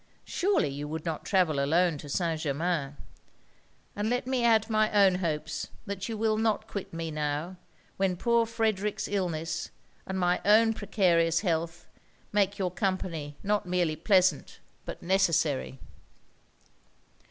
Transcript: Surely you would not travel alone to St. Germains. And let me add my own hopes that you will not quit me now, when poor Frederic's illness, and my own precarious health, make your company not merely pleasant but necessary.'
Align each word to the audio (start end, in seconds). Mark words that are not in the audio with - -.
Surely 0.25 0.67
you 0.69 0.87
would 0.87 1.05
not 1.05 1.25
travel 1.25 1.63
alone 1.63 1.95
to 1.99 2.09
St. 2.09 2.41
Germains. 2.41 2.95
And 3.95 4.09
let 4.09 4.25
me 4.25 4.43
add 4.43 4.67
my 4.67 4.91
own 4.91 5.13
hopes 5.19 5.67
that 5.85 6.09
you 6.09 6.17
will 6.17 6.37
not 6.37 6.65
quit 6.67 6.91
me 6.91 7.11
now, 7.11 7.57
when 7.97 8.17
poor 8.17 8.47
Frederic's 8.47 9.07
illness, 9.07 9.69
and 10.07 10.17
my 10.17 10.41
own 10.43 10.73
precarious 10.73 11.41
health, 11.41 11.85
make 12.31 12.57
your 12.57 12.71
company 12.71 13.37
not 13.43 13.67
merely 13.67 13.95
pleasant 13.95 14.57
but 14.85 15.03
necessary.' 15.03 15.77